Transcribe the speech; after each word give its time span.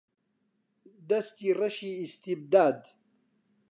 دەستی 1.09 1.55
ڕەشی 1.59 1.97
ئیستیبداد 2.01 2.79